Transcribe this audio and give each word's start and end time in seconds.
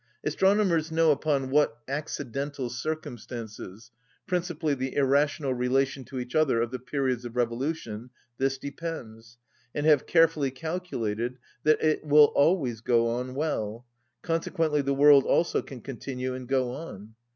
Astronomers 0.23 0.91
know 0.91 1.11
upon 1.11 1.51
what 1.51 1.77
accidental 1.87 2.71
circumstances—principally 2.71 4.73
the 4.73 4.95
irrational 4.95 5.53
relation 5.53 6.03
to 6.05 6.17
each 6.19 6.33
other 6.33 6.59
of 6.59 6.71
the 6.71 6.79
periods 6.79 7.23
of 7.23 7.35
revolution—this 7.35 8.57
depends, 8.57 9.37
and 9.75 9.85
have 9.85 10.07
carefully 10.07 10.49
calculated 10.49 11.37
that 11.61 11.79
it 11.83 12.03
will 12.03 12.31
always 12.33 12.81
go 12.81 13.09
on 13.09 13.35
well; 13.35 13.85
consequently 14.23 14.81
the 14.81 14.95
world 14.95 15.23
also 15.25 15.61
can 15.61 15.79
continue 15.81 16.33
and 16.33 16.47
go 16.47 16.71
on. 16.71 17.13